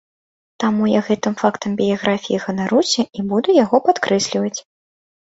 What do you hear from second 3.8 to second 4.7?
падкрэсліваць.